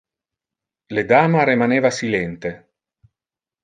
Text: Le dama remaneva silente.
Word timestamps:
Le 0.95 1.03
dama 1.13 1.45
remaneva 1.51 1.95
silente. 2.01 2.55